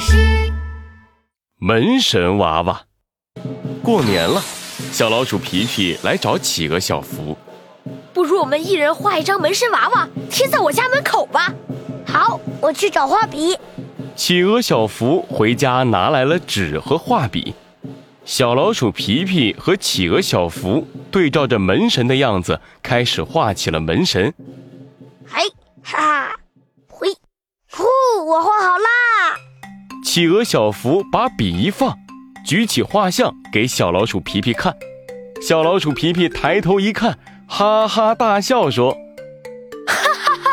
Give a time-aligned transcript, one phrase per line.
[0.00, 0.16] 事。
[1.58, 2.82] 门神娃娃，
[3.82, 4.42] 过年了，
[4.90, 7.36] 小老鼠皮皮来找企鹅小福。
[8.12, 11.54] 不如我们一人画一张门神娃娃，贴在我家门口吧。
[12.06, 13.56] 好，我去找画笔。
[14.16, 17.54] 企鹅小福回家拿来了纸和画笔。
[18.24, 24.32] 小老鼠皮皮和企鹅小福对照着门神的样子，开始画起了门神。
[25.26, 25.42] 嘿，
[25.82, 26.36] 哈，哈，
[26.88, 27.08] 嘿，
[27.70, 27.84] 呼，
[28.26, 29.49] 我画好啦！
[30.12, 31.96] 企鹅小福把笔一放，
[32.44, 34.74] 举起画像给小老鼠皮皮看。
[35.40, 38.90] 小老鼠皮皮抬头一看，哈哈大笑说
[39.86, 40.50] ：“哈哈哈，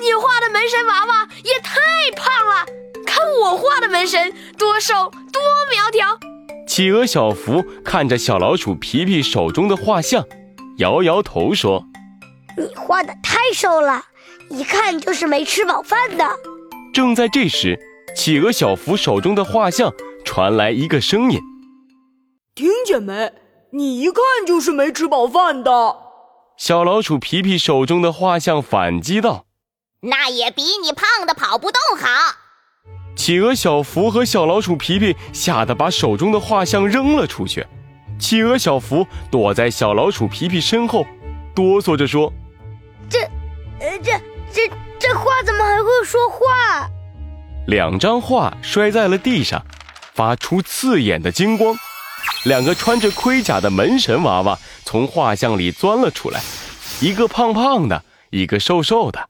[0.00, 1.78] 你画的门神娃娃也太
[2.16, 2.64] 胖了，
[3.06, 4.94] 看我画的门神多瘦
[5.30, 6.18] 多苗条。”
[6.66, 10.24] 企鹅小福看着小老鼠皮皮手中的画像，
[10.78, 11.84] 摇摇头说
[12.56, 14.02] ：“你画的太瘦了，
[14.48, 16.26] 一看就是没吃饱饭的。”
[16.94, 17.78] 正在这时，
[18.16, 19.92] 企鹅小福手中的画像
[20.24, 21.38] 传来一个声音
[22.56, 23.30] ：“听见没？
[23.72, 25.70] 你一看就是没吃饱饭的。”
[26.56, 29.44] 小老鼠皮皮手中的画像反击道
[30.00, 32.08] ：“那也比你胖的跑不动好。”
[33.14, 37.66] 企鹅小福和小老鼠皮皮吓得把手中的画像扔了出去。
[38.18, 41.04] 企鹅小福躲在小老鼠皮皮身后，
[41.54, 42.32] 哆嗦着说
[43.10, 43.20] ：“这，
[43.78, 44.12] 呃，这
[44.50, 46.90] 这这画怎么还会说话？”
[47.66, 49.64] 两张画摔在了地上，
[50.14, 51.76] 发出刺眼的金光。
[52.44, 56.40] 两个穿着盔甲的门神娃娃从画像里钻了出来，
[57.00, 59.28] 一个胖胖的，一个瘦瘦的。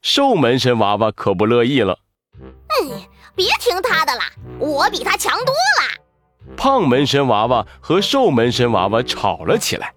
[0.00, 1.98] 瘦门神娃娃可不乐意了。
[2.40, 3.00] 嗯，
[3.34, 4.22] 别听他的了，
[4.58, 6.56] 我比他强多了。
[6.56, 9.92] 胖门神娃娃和瘦门神娃娃吵了起来，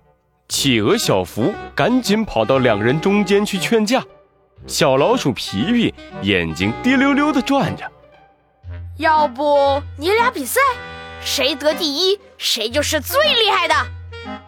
[0.50, 4.04] 企鹅小福赶紧跑到两人中间去劝架。
[4.68, 7.90] 小老鼠皮皮眼睛滴溜溜的转着，
[8.98, 10.60] 要不你俩比赛，
[11.22, 13.76] 谁得第一，谁就是最厉害的。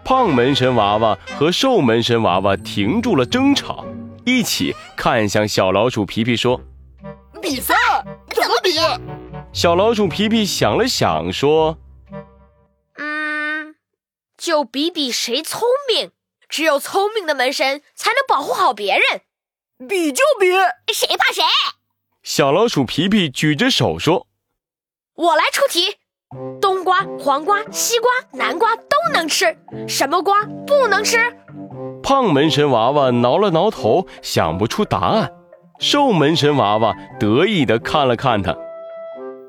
[0.04, 3.86] 胖门神娃娃和瘦门神娃娃停住了争吵，
[4.26, 6.60] 一起看向小老鼠皮皮说。
[7.40, 7.76] 比赛
[8.34, 8.72] 怎么比？
[9.54, 11.78] 小老鼠皮皮想了想，说
[12.98, 13.76] ：“嗯，
[14.36, 16.12] 就比比谁聪明。
[16.50, 19.22] 只有聪明的门神才能保护好别人。
[19.88, 20.48] 比就比，
[20.94, 21.44] 谁怕谁？”
[22.24, 24.28] 小老鼠皮皮举着手说
[25.16, 25.98] ：“我来出题。
[26.60, 31.18] 冬瓜、黄瓜、西瓜、南瓜都能吃，什么瓜不能吃？”
[32.04, 35.34] 胖门神娃娃挠了挠头，想不出答案。
[35.80, 38.52] 瘦门神娃娃得意的看了看他，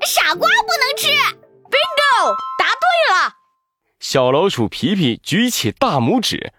[0.05, 3.34] 傻瓜不能吃，bingo，答对了。
[3.99, 6.53] 小老鼠皮皮举起大拇指，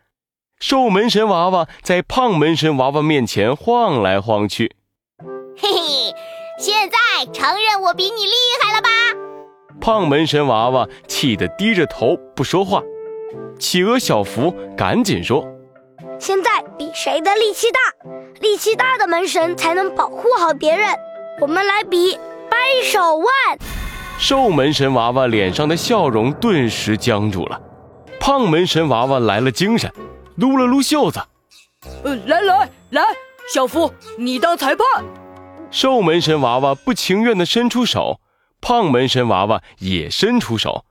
[0.60, 4.76] 瘦门神娃娃在胖门神娃娃面前晃来晃去。
[5.58, 6.14] 嘿嘿，
[6.60, 6.98] 现在
[7.32, 8.90] 承认我比你厉害了吧？
[9.80, 12.84] 胖门神娃娃气得低着头不说话。
[13.58, 15.48] 企鹅小福赶紧说。
[16.20, 17.80] 现在比谁的力气大，
[18.42, 20.94] 力气大的门神才能保护好别人。
[21.40, 23.26] 我们来比掰手腕。
[24.18, 27.62] 瘦门神娃娃脸上的笑容顿时僵住了。
[28.20, 29.90] 胖门神娃娃来了精神，
[30.40, 31.22] 撸了撸袖子。
[32.04, 33.04] 呃，来来来，
[33.54, 35.04] 小福，你当裁判。
[35.70, 38.22] 瘦门神娃娃不情愿地伸出手，
[38.62, 40.86] 胖门神娃娃也伸出手，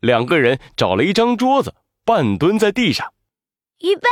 [0.00, 1.74] 两个人找了一张桌子，
[2.06, 3.12] 半蹲在地上。
[3.80, 4.02] 预备！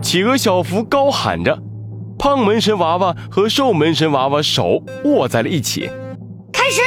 [0.00, 1.58] 企鹅小福高喊着，
[2.18, 5.90] 胖门神娃娃和瘦门神娃娃手握在了一起。
[6.50, 6.80] 开始，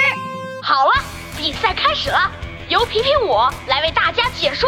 [0.63, 1.03] 好了，
[1.37, 2.31] 比赛开始了，
[2.69, 4.67] 由皮皮我来为大家解说。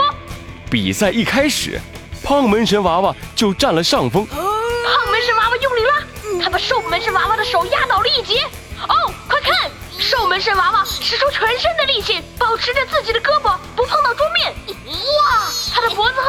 [0.70, 1.80] 比赛一开始，
[2.24, 4.26] 胖门神娃娃就占了上风。
[4.28, 8.42] 胖门神娃娃用力拉，他把瘦门神娃娃的手压倒了一截。
[8.88, 14.54] 哦，快看，瘦门神娃娃使出全身的力气，保持着自己的胳膊不碰到桌面。
[14.88, 16.22] 哇，他的脖子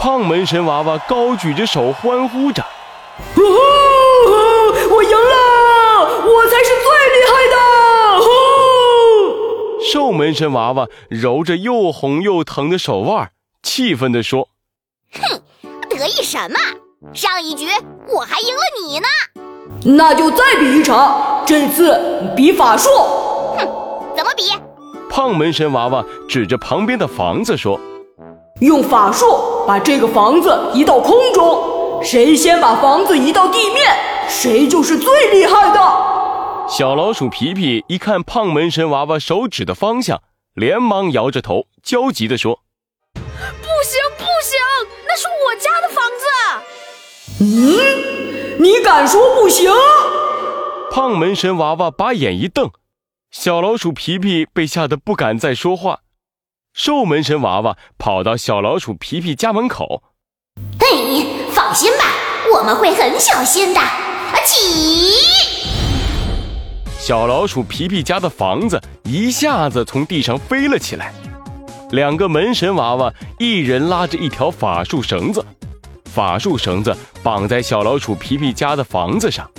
[0.00, 2.62] 胖门神娃娃高举着手欢呼着
[3.36, 3.42] ：“哦，
[4.92, 7.56] 我赢了，我才是最厉害的！”
[8.24, 8.26] 哦，
[9.92, 13.30] 瘦门神娃娃揉着又红又疼的手腕，
[13.62, 14.48] 气愤地说。
[15.12, 15.42] 哼，
[15.90, 16.58] 得意什么？
[17.12, 17.66] 上一局
[18.08, 19.06] 我还赢了你呢。
[19.98, 22.88] 那就再比一场，这次比法术。
[23.58, 23.68] 哼，
[24.16, 24.44] 怎么比？
[25.10, 27.78] 胖门神娃娃指着旁边的房子说
[28.62, 33.86] ：“用法术把这个房子移到空中，谁先把房子移到地面，
[34.28, 35.80] 谁就是最厉害的。”
[36.68, 40.22] 小老鼠皮皮一看胖门神娃娃手指的方向，
[40.54, 42.62] 连忙摇着头，焦急地说
[43.14, 44.58] ：“不行，不行，
[45.06, 46.26] 那是我家的房子！”
[47.38, 49.70] 嗯，你敢说不行？
[50.90, 52.72] 胖门神娃娃把眼一瞪，
[53.30, 56.00] 小老鼠皮皮被吓得不敢再说话。
[56.72, 60.04] 瘦门神娃娃跑到小老鼠皮皮家门口
[60.78, 62.04] ：“嘿，放心吧，
[62.56, 63.80] 我们会很小心的。”
[64.46, 65.16] 起。
[66.98, 71.12] 小老鼠皮皮家的房子一下子从地上飞了起来，
[71.90, 75.44] 两个门神娃娃一人拉着一条法术绳子，
[76.04, 79.50] 法术绳子绑在小老鼠皮皮家的房子上。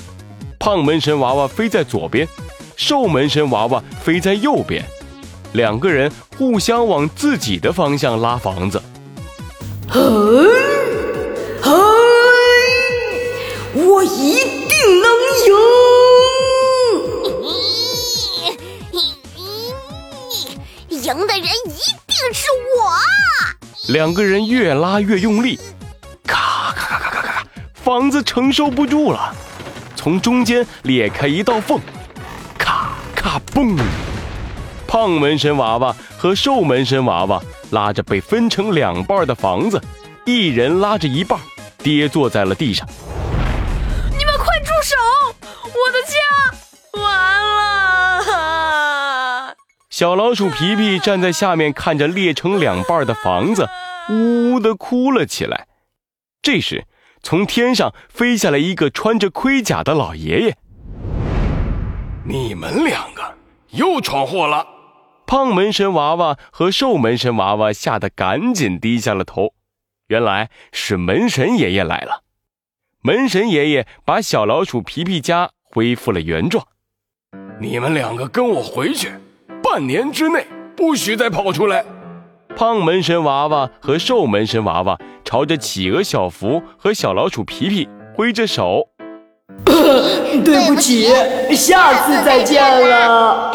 [0.60, 2.25] 胖门神娃娃飞在左边，
[2.78, 4.84] 瘦门神娃娃飞在右边，
[5.53, 8.81] 两个人互相往自己的方向拉房子。
[9.89, 10.00] 嘿，
[11.62, 11.71] 嘿，
[13.74, 14.36] 我一
[14.68, 15.12] 定能
[15.45, 15.51] 赢！
[21.03, 22.89] 赢的人一定是我！
[23.92, 25.59] 两个人越拉越用力，
[26.25, 29.36] 咔咔咔咔咔咔，房子承受不住了，
[29.95, 31.81] 从中间裂开一道缝，
[32.57, 33.77] 咔咔嘣！
[34.91, 39.81] 胖门神娃娃和瘦门神娃娃拉着被分成两半的房子，
[40.25, 41.39] 一人拉着一半，
[41.77, 42.85] 跌坐在了地上。
[44.09, 44.97] 你们快住手！
[45.63, 46.17] 我的家
[47.01, 47.41] 完
[48.25, 49.55] 了！
[49.89, 53.69] 小老鼠皮皮站在下面，看着裂成两半的房子，
[54.09, 55.67] 呜呜的哭了起来。
[56.41, 56.85] 这时，
[57.23, 60.57] 从天上飞下来一个穿着盔甲的老爷爷。
[62.25, 63.23] 你们两个
[63.69, 64.67] 又闯祸了！
[65.31, 69.54] 胖门神娃娃和瘦门神娃娃吓得赶紧低下了头。
[70.10, 72.24] 原来是门神爷爷来了。
[73.01, 76.68] 门神爷爷把小老鼠皮皮家恢复了原状。
[77.62, 79.13] 你们两个跟我回去。
[79.63, 80.45] 半年之内
[80.75, 81.86] 不许再跑出来！
[82.54, 88.89] 胖门神娃娃和瘦门神娃娃朝着企鹅小福和小老鼠皮皮挥着手。
[89.63, 91.07] 对不起，
[91.56, 93.54] 下次再见了。